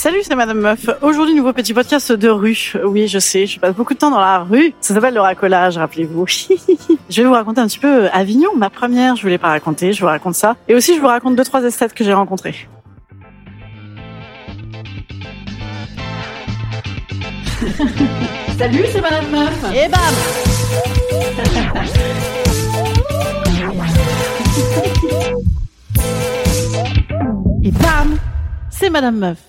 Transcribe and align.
Salut, 0.00 0.20
c'est 0.22 0.36
Madame 0.36 0.60
Meuf. 0.60 0.88
Aujourd'hui, 1.02 1.34
nouveau 1.34 1.52
petit 1.52 1.74
podcast 1.74 2.12
de 2.12 2.28
rue. 2.28 2.74
Oui, 2.84 3.08
je 3.08 3.18
sais, 3.18 3.46
je 3.46 3.58
passe 3.58 3.74
beaucoup 3.74 3.94
de 3.94 3.98
temps 3.98 4.12
dans 4.12 4.20
la 4.20 4.38
rue. 4.38 4.72
Ça 4.80 4.94
s'appelle 4.94 5.14
le 5.14 5.20
racolage, 5.20 5.76
rappelez-vous. 5.76 6.24
je 7.10 7.20
vais 7.20 7.26
vous 7.26 7.32
raconter 7.34 7.60
un 7.60 7.66
petit 7.66 7.80
peu 7.80 8.06
Avignon, 8.12 8.54
ma 8.56 8.70
première. 8.70 9.16
Je 9.16 9.22
voulais 9.22 9.38
pas 9.38 9.48
raconter, 9.48 9.92
je 9.92 10.00
vous 10.00 10.06
raconte 10.06 10.36
ça. 10.36 10.54
Et 10.68 10.76
aussi, 10.76 10.94
je 10.94 11.00
vous 11.00 11.08
raconte 11.08 11.34
deux, 11.34 11.42
trois 11.42 11.64
esthètes 11.64 11.94
que 11.94 12.04
j'ai 12.04 12.12
rencontrés. 12.12 12.54
Salut, 18.56 18.84
c'est 18.92 19.00
Madame 19.00 19.28
Meuf. 19.32 19.64
Et 19.74 19.88
bam 19.88 20.14
Et 27.64 27.72
bam 27.72 28.16
C'est 28.70 28.90
Madame 28.90 29.18
Meuf. 29.18 29.47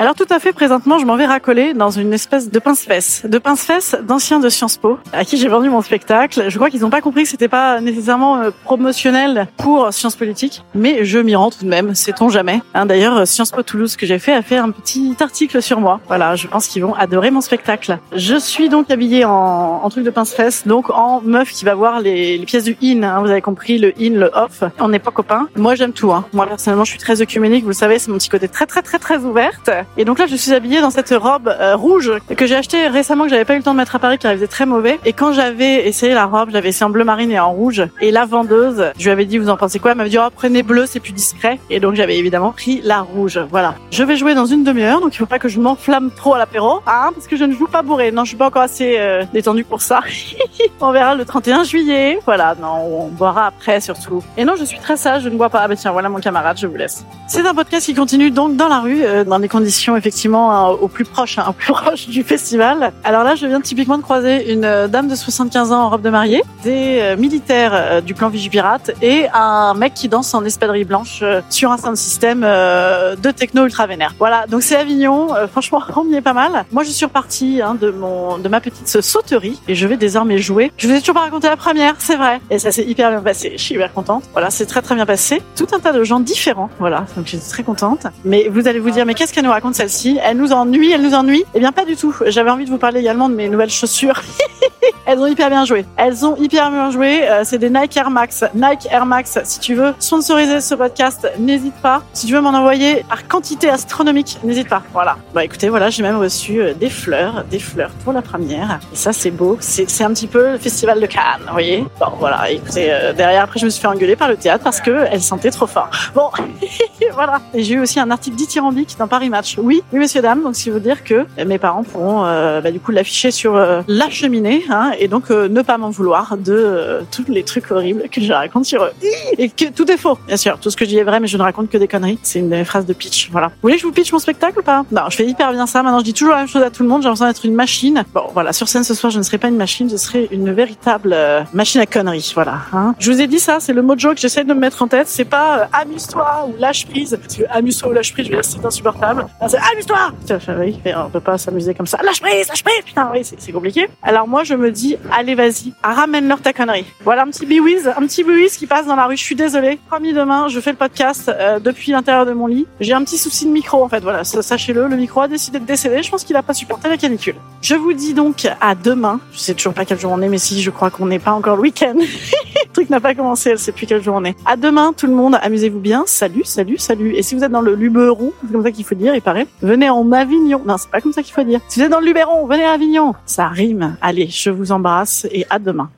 Alors 0.00 0.14
tout 0.14 0.24
à 0.30 0.38
fait, 0.38 0.54
présentement, 0.54 0.98
je 0.98 1.04
m'en 1.04 1.16
vais 1.16 1.26
racoler 1.26 1.74
dans 1.74 1.90
une 1.90 2.14
espèce 2.14 2.50
de 2.50 2.58
pince-fesse, 2.58 3.26
de 3.26 3.36
pince-fesse 3.36 3.98
d'anciens 4.02 4.40
de 4.40 4.48
Sciences 4.48 4.78
Po, 4.78 4.98
à 5.12 5.26
qui 5.26 5.36
j'ai 5.36 5.48
vendu 5.48 5.68
mon 5.68 5.82
spectacle. 5.82 6.44
Je 6.48 6.56
crois 6.56 6.70
qu'ils 6.70 6.80
n'ont 6.80 6.88
pas 6.88 7.02
compris 7.02 7.24
que 7.24 7.28
c'était 7.28 7.48
pas 7.48 7.82
nécessairement 7.82 8.38
euh, 8.38 8.50
promotionnel 8.64 9.46
pour 9.58 9.92
Sciences 9.92 10.16
Politiques, 10.16 10.64
mais 10.74 11.04
je 11.04 11.18
m'y 11.18 11.36
rends 11.36 11.50
tout 11.50 11.66
de 11.66 11.68
même, 11.68 11.94
sait-on 11.94 12.30
jamais. 12.30 12.62
Hein, 12.72 12.86
D'ailleurs, 12.86 13.26
Sciences 13.28 13.50
Po 13.50 13.62
Toulouse 13.62 13.96
que 13.96 14.06
j'ai 14.06 14.18
fait 14.18 14.32
a 14.32 14.40
fait 14.40 14.56
un 14.56 14.70
petit 14.70 15.14
article 15.20 15.60
sur 15.60 15.80
moi. 15.80 16.00
Voilà, 16.08 16.34
je 16.34 16.46
pense 16.46 16.66
qu'ils 16.66 16.82
vont 16.82 16.94
adorer 16.94 17.30
mon 17.30 17.42
spectacle. 17.42 17.98
Je 18.16 18.36
suis 18.36 18.70
donc 18.70 18.90
habillée 18.90 19.26
en, 19.26 19.86
truc 19.90 20.04
de 20.04 20.10
pince-fesse, 20.10 20.66
donc 20.66 20.88
en 20.88 21.20
meuf 21.20 21.50
qui 21.50 21.66
va 21.66 21.74
voir 21.74 22.00
les, 22.00 22.38
les 22.38 22.46
pièces 22.46 22.64
du 22.64 22.74
in. 22.82 23.02
Hein, 23.02 23.20
vous 23.20 23.28
avez 23.28 23.42
compris, 23.42 23.76
le 23.76 23.92
in, 24.00 24.14
le 24.14 24.30
off. 24.32 24.64
On 24.78 24.88
n'est 24.88 24.98
pas 24.98 25.10
copains. 25.10 25.46
Moi, 25.56 25.74
j'aime 25.74 25.92
tout. 25.92 26.10
Hein. 26.10 26.24
Moi, 26.32 26.46
personnellement, 26.46 26.84
je 26.84 26.90
suis 26.92 26.98
très 26.98 27.20
œcuménique. 27.20 27.64
Vous 27.64 27.70
le 27.70 27.74
savez, 27.74 27.98
c'est 27.98 28.10
mon 28.10 28.16
petit 28.16 28.30
côté 28.30 28.48
très, 28.48 28.64
très, 28.64 28.80
très, 28.80 28.98
très 28.98 29.18
ouverte. 29.18 29.68
Et 29.96 30.04
donc 30.04 30.18
là, 30.18 30.26
je 30.26 30.36
suis 30.36 30.54
habillée 30.54 30.80
dans 30.80 30.90
cette 30.90 31.10
robe 31.10 31.48
euh, 31.48 31.74
rouge 31.74 32.12
que 32.36 32.46
j'ai 32.46 32.54
achetée 32.54 32.86
récemment, 32.86 33.24
que 33.24 33.30
j'avais 33.30 33.44
pas 33.44 33.54
eu 33.54 33.58
le 33.58 33.62
temps 33.62 33.72
de 33.72 33.76
mettre 33.76 33.96
à 33.96 33.98
Paris, 33.98 34.18
car 34.18 34.30
elle 34.30 34.38
faisait 34.38 34.46
très 34.46 34.66
mauvais. 34.66 35.00
Et 35.04 35.12
quand 35.12 35.32
j'avais 35.32 35.86
essayé 35.88 36.14
la 36.14 36.26
robe, 36.26 36.50
j'avais 36.52 36.68
essayé 36.68 36.86
en 36.86 36.90
bleu 36.90 37.04
marine 37.04 37.30
et 37.32 37.40
en 37.40 37.52
rouge. 37.52 37.82
Et 38.00 38.10
la 38.12 38.24
vendeuse, 38.24 38.92
je 38.96 39.04
lui 39.04 39.10
avais 39.10 39.24
dit, 39.24 39.38
vous 39.38 39.48
en 39.48 39.56
pensez 39.56 39.78
quoi? 39.78 39.90
Elle 39.90 39.96
m'avait 39.96 40.10
dit, 40.10 40.18
oh, 40.18 40.28
prenez 40.34 40.62
bleu, 40.62 40.86
c'est 40.86 41.00
plus 41.00 41.12
discret. 41.12 41.58
Et 41.70 41.80
donc 41.80 41.94
j'avais 41.94 42.16
évidemment 42.16 42.52
pris 42.52 42.80
la 42.84 43.00
rouge. 43.00 43.40
Voilà. 43.50 43.74
Je 43.90 44.04
vais 44.04 44.16
jouer 44.16 44.34
dans 44.34 44.46
une 44.46 44.62
demi-heure, 44.62 45.00
donc 45.00 45.14
il 45.14 45.18
faut 45.18 45.26
pas 45.26 45.40
que 45.40 45.48
je 45.48 45.58
m'enflamme 45.58 46.10
trop 46.12 46.34
à 46.34 46.38
l'apéro, 46.38 46.80
hein, 46.86 47.10
parce 47.14 47.26
que 47.26 47.36
je 47.36 47.44
ne 47.44 47.52
joue 47.52 47.66
pas 47.66 47.82
bourré. 47.82 48.12
Non, 48.12 48.24
je 48.24 48.28
suis 48.28 48.36
pas 48.36 48.46
encore 48.46 48.62
assez 48.62 48.96
euh, 48.98 49.24
détendue 49.32 49.64
pour 49.64 49.80
ça. 49.80 50.00
on 50.80 50.92
verra 50.92 51.16
le 51.16 51.24
31 51.24 51.64
juillet. 51.64 52.20
Voilà, 52.24 52.54
non, 52.60 53.06
on 53.06 53.08
boira 53.08 53.46
après 53.46 53.80
surtout. 53.80 54.22
Et 54.36 54.44
non, 54.44 54.54
je 54.56 54.64
suis 54.64 54.78
très 54.78 54.96
sage, 54.96 55.24
je 55.24 55.28
ne 55.28 55.36
bois 55.36 55.48
pas. 55.48 55.60
Ah 55.62 55.68
bah 55.68 55.76
tiens, 55.76 55.90
voilà 55.90 56.08
mon 56.08 56.20
camarade, 56.20 56.58
je 56.58 56.68
vous 56.68 56.76
laisse. 56.76 57.04
C'est 57.26 57.46
un 57.46 57.54
podcast 57.54 57.86
qui 57.86 57.94
continue 57.94 58.30
donc 58.30 58.56
dans 58.56 58.68
la 58.68 58.80
rue, 58.80 59.02
euh, 59.04 59.24
dans 59.24 59.40
des 59.40 59.48
conditions 59.48 59.79
effectivement 59.96 60.52
hein, 60.52 60.68
au 60.68 60.88
plus 60.88 61.04
proche, 61.04 61.38
hein, 61.38 61.46
au 61.48 61.52
plus 61.52 61.72
proche 61.72 62.08
du 62.08 62.22
festival. 62.22 62.92
Alors 63.04 63.24
là, 63.24 63.34
je 63.34 63.46
viens 63.46 63.60
typiquement 63.60 63.98
de 63.98 64.02
croiser 64.02 64.52
une 64.52 64.64
euh, 64.64 64.88
dame 64.88 65.08
de 65.08 65.14
75 65.14 65.72
ans 65.72 65.82
en 65.82 65.90
robe 65.90 66.02
de 66.02 66.10
mariée, 66.10 66.42
des 66.62 66.98
euh, 67.00 67.16
militaires 67.16 67.72
euh, 67.74 68.00
du 68.00 68.14
clan 68.14 68.28
Vigipirate 68.28 68.92
et 69.02 69.26
un 69.32 69.74
mec 69.74 69.94
qui 69.94 70.08
danse 70.08 70.34
en 70.34 70.44
espadrille 70.44 70.84
blanche 70.84 71.22
sur 71.48 71.72
un 71.72 71.78
sound 71.78 71.96
system 71.96 72.40
de 72.40 73.30
techno 73.30 73.64
ultra 73.64 73.86
vénère. 73.86 74.14
Voilà, 74.18 74.46
donc 74.46 74.62
c'est 74.62 74.76
Avignon. 74.76 75.28
Franchement, 75.50 75.82
on 75.96 76.06
y 76.06 76.14
est 76.14 76.20
pas 76.20 76.32
mal. 76.32 76.64
Moi, 76.72 76.84
je 76.84 76.90
suis 76.90 77.06
repartie 77.06 77.60
hein, 77.62 77.76
de 77.80 77.90
mon 77.90 78.38
de 78.38 78.48
ma 78.48 78.60
petite 78.60 79.00
sauterie 79.00 79.60
et 79.68 79.74
je 79.74 79.86
vais 79.86 79.96
désormais 79.96 80.38
jouer. 80.38 80.72
Je 80.76 80.88
vous 80.88 80.94
ai 80.94 81.00
toujours 81.00 81.14
pas 81.14 81.22
raconté 81.22 81.48
la 81.48 81.56
première, 81.56 81.94
c'est 81.98 82.16
vrai. 82.16 82.40
Et 82.50 82.58
ça 82.58 82.72
s'est 82.72 82.84
hyper 82.84 83.10
bien 83.10 83.20
passé. 83.20 83.52
Je 83.56 83.62
suis 83.62 83.74
hyper 83.74 83.92
contente. 83.92 84.24
Voilà, 84.32 84.50
c'est 84.50 84.66
très 84.66 84.82
très 84.82 84.94
bien 84.94 85.06
passé. 85.06 85.42
Tout 85.56 85.66
un 85.72 85.80
tas 85.80 85.92
de 85.92 86.02
gens 86.04 86.20
différents. 86.20 86.70
Voilà, 86.78 87.06
donc 87.16 87.26
j'étais 87.26 87.48
très 87.48 87.62
contente. 87.62 88.06
Mais 88.24 88.48
vous 88.48 88.68
allez 88.68 88.78
vous 88.78 88.90
dire, 88.90 89.06
mais 89.06 89.14
qu'est-ce 89.14 89.32
qu'elle 89.32 89.44
nous 89.44 89.50
raconte 89.50 89.69
celle-ci 89.74 90.18
Elle 90.22 90.36
nous 90.36 90.52
ennuie, 90.52 90.92
elle 90.92 91.02
nous 91.02 91.14
ennuie. 91.14 91.44
Eh 91.54 91.60
bien, 91.60 91.72
pas 91.72 91.84
du 91.84 91.96
tout. 91.96 92.14
J'avais 92.26 92.50
envie 92.50 92.64
de 92.64 92.70
vous 92.70 92.78
parler 92.78 93.00
également 93.00 93.28
de 93.28 93.34
mes 93.34 93.48
nouvelles 93.48 93.70
chaussures. 93.70 94.20
Elles 95.10 95.18
ont 95.18 95.26
hyper 95.26 95.50
bien 95.50 95.64
joué. 95.64 95.84
Elles 95.96 96.24
ont 96.24 96.36
hyper 96.36 96.70
bien 96.70 96.92
joué. 96.92 97.28
Euh, 97.28 97.40
c'est 97.42 97.58
des 97.58 97.68
Nike 97.68 97.96
Air 97.96 98.10
Max. 98.10 98.44
Nike 98.54 98.86
Air 98.92 99.04
Max. 99.04 99.40
Si 99.42 99.58
tu 99.58 99.74
veux 99.74 99.92
sponsoriser 99.98 100.60
ce 100.60 100.76
podcast, 100.76 101.28
n'hésite 101.36 101.74
pas. 101.82 102.04
Si 102.12 102.28
tu 102.28 102.32
veux 102.34 102.40
m'en 102.40 102.50
envoyer 102.50 103.04
par 103.08 103.26
quantité 103.26 103.68
astronomique, 103.68 104.38
n'hésite 104.44 104.68
pas. 104.68 104.84
Voilà. 104.92 105.16
Bah 105.34 105.44
écoutez, 105.44 105.68
voilà, 105.68 105.90
j'ai 105.90 106.04
même 106.04 106.16
reçu 106.16 106.60
euh, 106.60 106.74
des 106.74 106.90
fleurs, 106.90 107.42
des 107.50 107.58
fleurs 107.58 107.90
pour 108.04 108.12
la 108.12 108.22
première. 108.22 108.78
Et 108.92 108.96
ça, 108.96 109.12
c'est 109.12 109.32
beau. 109.32 109.58
C'est 109.60 110.04
un 110.04 110.10
petit 110.12 110.28
peu 110.28 110.52
le 110.52 110.58
festival 110.58 111.00
de 111.00 111.06
Cannes, 111.06 111.42
vous 111.44 111.52
voyez. 111.54 111.84
Bon, 111.98 112.12
voilà. 112.20 112.48
Écoutez, 112.48 112.92
euh, 112.92 113.12
derrière, 113.12 113.42
après, 113.42 113.58
je 113.58 113.64
me 113.64 113.70
suis 113.70 113.80
fait 113.80 113.88
engueuler 113.88 114.14
par 114.14 114.28
le 114.28 114.36
théâtre 114.36 114.62
parce 114.62 114.80
que 114.80 115.06
elle 115.10 115.22
sentait 115.22 115.50
trop 115.50 115.66
fort. 115.66 115.90
Bon, 116.14 116.30
voilà. 117.14 117.40
Et 117.52 117.64
j'ai 117.64 117.74
eu 117.74 117.80
aussi 117.80 117.98
un 117.98 118.12
article 118.12 118.36
dithyrambique 118.36 118.94
dans 118.96 119.08
Paris 119.08 119.28
Match. 119.28 119.56
Oui, 119.58 119.82
oui, 119.92 119.98
messieurs 119.98 120.22
dames. 120.22 120.44
Donc, 120.44 120.54
qui 120.54 120.70
veut 120.70 120.78
dire 120.78 121.02
que 121.02 121.26
mes 121.44 121.58
parents 121.58 121.82
pourront, 121.82 122.24
euh, 122.24 122.60
bah, 122.60 122.70
du 122.70 122.78
coup, 122.78 122.92
l'afficher 122.92 123.32
sur 123.32 123.56
euh, 123.56 123.82
la 123.88 124.08
cheminée, 124.10 124.62
hein, 124.70 124.92
et 125.00 125.08
donc 125.08 125.30
euh, 125.30 125.48
ne 125.48 125.62
pas 125.62 125.78
m'en 125.78 125.90
vouloir 125.90 126.36
de 126.36 126.52
euh, 126.52 127.00
tous 127.10 127.24
les 127.28 127.42
trucs 127.42 127.70
horribles 127.70 128.04
que 128.10 128.20
je 128.20 128.32
raconte 128.32 128.66
sur 128.66 128.84
eux. 128.84 128.92
Et 129.38 129.48
que 129.48 129.70
tout 129.70 129.90
est 129.90 129.96
faux, 129.96 130.18
bien 130.26 130.36
sûr. 130.36 130.58
Tout 130.60 130.70
ce 130.70 130.76
que 130.76 130.84
je 130.84 130.90
dis 130.90 130.98
est 130.98 131.04
vrai, 131.04 131.18
mais 131.20 131.26
je 131.26 131.36
ne 131.36 131.42
raconte 131.42 131.70
que 131.70 131.78
des 131.78 131.88
conneries. 131.88 132.18
C'est 132.22 132.38
une 132.38 132.50
de 132.50 132.56
mes 132.56 132.64
phrases 132.64 132.86
de 132.86 132.92
pitch. 132.92 133.30
Voilà. 133.32 133.48
Vous 133.48 133.54
voulez 133.62 133.74
que 133.74 133.80
je 133.80 133.86
vous 133.86 133.92
pitch 133.92 134.12
mon 134.12 134.18
spectacle 134.18 134.60
ou 134.60 134.62
pas? 134.62 134.84
Non, 134.92 135.02
je 135.10 135.16
fais 135.16 135.26
hyper 135.26 135.52
bien 135.52 135.66
ça. 135.66 135.82
Maintenant, 135.82 136.00
je 136.00 136.04
dis 136.04 136.12
toujours 136.12 136.34
la 136.34 136.40
même 136.40 136.48
chose 136.48 136.62
à 136.62 136.70
tout 136.70 136.82
le 136.82 136.88
monde. 136.88 137.02
J'ai 137.02 137.08
l'impression 137.08 137.26
d'être 137.26 137.44
une 137.46 137.54
machine. 137.54 138.04
Bon, 138.14 138.24
voilà. 138.34 138.52
Sur 138.52 138.68
scène 138.68 138.84
ce 138.84 138.94
soir, 138.94 139.10
je 139.10 139.18
ne 139.18 139.22
serai 139.22 139.38
pas 139.38 139.48
une 139.48 139.56
machine, 139.56 139.88
je 139.88 139.96
serai 139.96 140.28
une 140.30 140.52
véritable 140.52 141.12
euh, 141.14 141.42
machine 141.54 141.80
à 141.80 141.86
conneries. 141.86 142.32
Voilà. 142.34 142.58
Hein. 142.72 142.94
Je 142.98 143.10
vous 143.10 143.20
ai 143.20 143.26
dit 143.26 143.38
ça, 143.38 143.58
c'est 143.60 143.72
le 143.72 143.82
mojo 143.82 144.14
que 144.14 144.20
j'essaie 144.20 144.44
de 144.44 144.52
me 144.52 144.60
mettre 144.60 144.82
en 144.82 144.88
tête. 144.88 145.08
C'est 145.08 145.24
pas 145.24 145.68
amuse-toi 145.72 146.48
ou 146.48 146.60
lâche 146.60 146.86
prise. 146.86 147.18
Parce 147.20 147.36
que 147.36 147.44
amuse-toi 147.50 147.88
ou 147.88 147.92
lâche 147.92 148.12
prise, 148.12 148.26
je 148.26 148.32
dire, 148.32 148.44
c'est 148.44 148.64
insupportable. 148.64 149.26
C'est 149.48 149.58
amuse-toi. 149.72 150.12
Putain, 150.20 150.38
Oui, 150.58 150.78
on 150.94 151.08
peut 151.08 151.20
pas 151.20 151.38
s'amuser 151.38 151.72
comme 151.74 151.86
ça. 151.86 151.98
Lâche 152.02 152.20
prise, 152.20 152.48
lâche 152.48 152.62
prise. 152.62 152.82
Putain, 152.84 153.10
oui, 153.12 153.20
c'est 153.24 153.52
compliqué. 153.52 153.88
Alors 154.02 154.28
moi, 154.28 154.44
je 154.44 154.54
me 154.54 154.70
dis, 154.70 154.79
allez, 155.12 155.34
vas-y, 155.34 155.72
ramène-leur 155.82 156.40
ta 156.40 156.52
connerie. 156.52 156.84
Voilà 157.04 157.22
un 157.22 157.26
petit 157.28 157.46
biwiz, 157.46 157.88
un 157.88 158.02
petit 158.06 158.22
biwiz 158.24 158.56
qui 158.56 158.66
passe 158.66 158.86
dans 158.86 158.96
la 158.96 159.06
rue. 159.06 159.16
Je 159.16 159.22
suis 159.22 159.34
désolée. 159.34 159.78
Promis 159.88 160.12
demain, 160.12 160.48
je 160.48 160.60
fais 160.60 160.70
le 160.70 160.76
podcast 160.76 161.28
euh, 161.28 161.58
depuis 161.58 161.92
l'intérieur 161.92 162.26
de 162.26 162.32
mon 162.32 162.46
lit. 162.46 162.66
J'ai 162.80 162.92
un 162.92 163.02
petit 163.02 163.18
souci 163.18 163.46
de 163.46 163.50
micro, 163.50 163.82
en 163.82 163.88
fait. 163.88 164.00
Voilà, 164.00 164.24
sa- 164.24 164.42
sachez-le, 164.42 164.86
le 164.86 164.96
micro 164.96 165.22
a 165.22 165.28
décidé 165.28 165.58
de 165.58 165.64
décéder. 165.64 166.02
Je 166.02 166.10
pense 166.10 166.24
qu'il 166.24 166.36
a 166.36 166.42
pas 166.42 166.54
supporté 166.54 166.88
la 166.88 166.96
canicule. 166.96 167.34
Je 167.62 167.74
vous 167.74 167.92
dis 167.94 168.14
donc 168.14 168.46
à 168.60 168.74
demain. 168.74 169.20
Je 169.32 169.38
sais 169.38 169.54
toujours 169.54 169.74
pas 169.74 169.84
quel 169.84 169.98
jour 169.98 170.12
on 170.12 170.20
est, 170.22 170.28
mais 170.28 170.38
si, 170.38 170.60
je 170.62 170.70
crois 170.70 170.90
qu'on 170.90 171.06
n'est 171.06 171.18
pas 171.18 171.32
encore 171.32 171.56
le 171.56 171.62
week-end. 171.62 171.94
le 171.96 172.72
truc 172.72 172.90
n'a 172.90 173.00
pas 173.00 173.14
commencé, 173.14 173.50
elle 173.50 173.58
sait 173.58 173.72
plus 173.72 173.86
quel 173.86 174.02
jour. 174.02 174.10
À 174.44 174.56
demain, 174.56 174.92
tout 174.96 175.06
le 175.06 175.14
monde. 175.14 175.38
Amusez-vous 175.40 175.78
bien. 175.78 176.02
Salut, 176.06 176.42
salut, 176.44 176.76
salut. 176.78 177.14
Et 177.14 177.22
si 177.22 177.34
vous 177.34 177.44
êtes 177.44 177.52
dans 177.52 177.60
le 177.60 177.74
Luberon, 177.74 178.32
c'est 178.44 178.52
comme 178.52 178.62
ça 178.62 178.70
qu'il 178.72 178.84
faut 178.84 178.94
dire, 178.94 179.14
il 179.14 179.22
paraît. 179.22 179.46
Venez 179.62 179.88
en 179.88 180.10
Avignon. 180.12 180.60
Non, 180.66 180.76
c'est 180.76 180.90
pas 180.90 181.00
comme 181.00 181.12
ça 181.12 181.22
qu'il 181.22 181.32
faut 181.32 181.42
dire. 181.44 181.60
Si 181.68 181.78
vous 181.78 181.86
êtes 181.86 181.92
dans 181.92 182.00
le 182.00 182.06
Luberon, 182.06 182.46
venez 182.46 182.64
à 182.64 182.72
Avignon. 182.72 183.14
Ça 183.24 183.46
rime. 183.48 183.96
Allez, 184.02 184.28
je 184.28 184.50
vous 184.70 184.76
embrasse 184.76 185.26
et 185.32 185.44
à 185.50 185.58
demain. 185.58 185.90